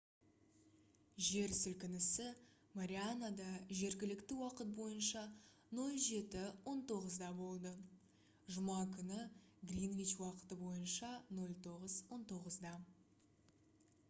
жер 1.25 1.51
сілкінісі 1.55 2.23
марианада 2.77 3.49
жергілікті 3.81 4.37
уақыт 4.45 4.71
бойынша 4.79 5.21
07:19-да 5.81 7.27
болды 7.41 7.73
жұма 8.55 8.77
күні 8.95 9.19
гринвич 9.73 10.15
уақыты 10.23 10.57
бойынша 10.63 11.11
09:19 11.41 12.73